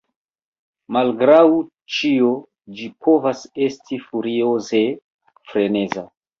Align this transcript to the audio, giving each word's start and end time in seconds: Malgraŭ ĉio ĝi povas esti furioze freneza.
Malgraŭ 0.95 1.41
ĉio 1.97 2.31
ĝi 2.79 2.89
povas 3.09 3.45
esti 3.69 4.03
furioze 4.09 4.85
freneza. 5.53 6.09